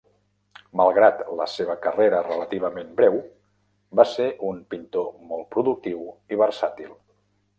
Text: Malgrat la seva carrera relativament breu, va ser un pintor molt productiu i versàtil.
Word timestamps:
Malgrat 0.79 1.19
la 1.39 1.45
seva 1.55 1.75
carrera 1.83 2.21
relativament 2.29 2.89
breu, 3.01 3.19
va 4.01 4.07
ser 4.13 4.29
un 4.49 4.59
pintor 4.75 5.07
molt 5.33 5.47
productiu 5.57 6.01
i 6.37 6.41
versàtil. 6.45 6.97